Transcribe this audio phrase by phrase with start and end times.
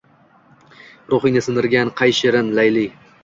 [1.13, 2.87] Ruhingni sindirgan qay Shirin, Layli